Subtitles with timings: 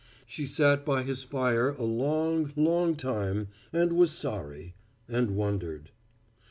[0.25, 4.73] She sat by his fire a long, long time and was sorry
[5.07, 5.91] and wondered.